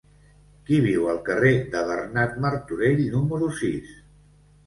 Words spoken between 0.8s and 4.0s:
viu al carrer de Bernat Martorell número sis?